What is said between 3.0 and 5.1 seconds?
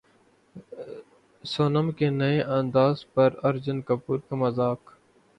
پر ارجن کپور کا مذاق